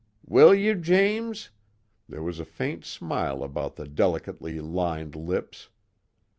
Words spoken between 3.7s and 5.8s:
the delicately lined lips.